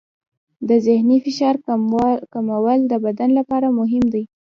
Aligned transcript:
د 0.67 0.71
ذهني 0.87 1.17
فشار 1.25 1.55
کمول 2.33 2.79
د 2.87 2.93
بدن 3.05 3.29
لپاره 3.39 3.67
مهم 3.79 4.03
دي. 4.13 4.23